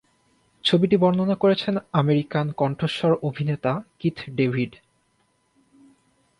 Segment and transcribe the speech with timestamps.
[0.63, 4.71] ছবিটি বর্ণনা করেছেন আমেরিকান কণ্ঠস্বর অভিনেতা কিথ ডেভিড।